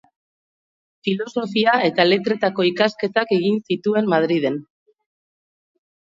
[1.07, 4.57] Filosofia eta Letretako ikasketak egin zituen Madrilen.